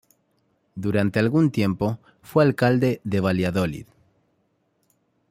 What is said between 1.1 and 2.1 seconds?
algún tiempo,